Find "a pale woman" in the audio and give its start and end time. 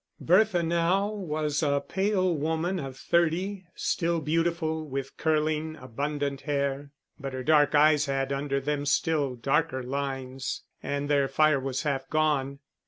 1.61-2.79